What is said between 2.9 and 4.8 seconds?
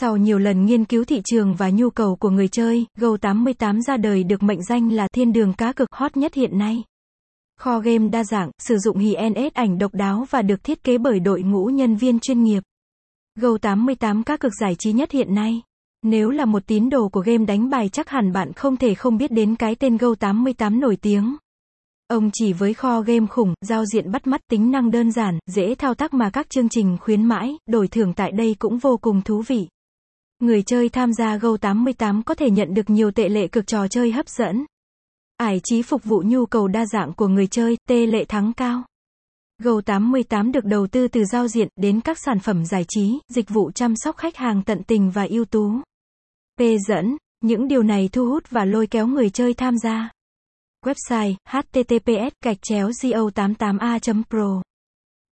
Go88 ra đời được mệnh